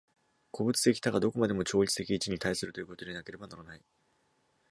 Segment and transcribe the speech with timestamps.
[0.49, 3.83] 個物的多が何処までも超越的一に対するということでなければならない。